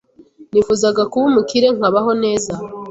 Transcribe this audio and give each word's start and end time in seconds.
nifuzaga 0.51 1.01
kuba 1.11 1.25
umukire 1.31 1.67
nkabaho 1.77 2.11
neza, 2.23 2.53